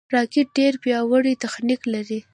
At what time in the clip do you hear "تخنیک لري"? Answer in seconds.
1.43-2.19